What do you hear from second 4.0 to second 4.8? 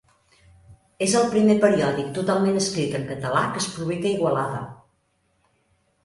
a Igualada.